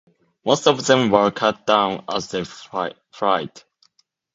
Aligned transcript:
Most 0.43 0.65
of 0.65 0.83
them 0.83 1.11
were 1.11 1.29
cut 1.29 1.63
down 1.67 2.03
as 2.11 2.31
they 2.31 2.43
fled. 2.43 2.95